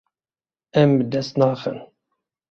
[0.81, 1.77] Em bi dest naxin.